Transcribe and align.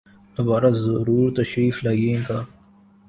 دوبارہ 0.35 0.69
ضرور 0.83 1.27
تشریف 1.37 1.75
لائیئے 1.83 2.17
گا 2.27 2.39